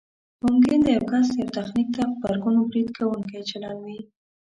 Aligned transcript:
ممکن 0.45 0.79
د 0.83 0.87
یو 0.95 1.03
کس 1.11 1.27
یوه 1.39 1.51
تخنیک 1.57 1.87
ته 1.95 2.01
غبرګون 2.09 2.55
برید 2.69 2.89
کوونکی 2.97 3.39
چلند 3.49 3.79
وي 3.85 3.99